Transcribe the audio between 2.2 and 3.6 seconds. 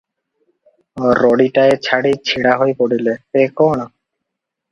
ଛିଡ଼ା ହୋଇପଡ଼ିଲେ, "ଏଁ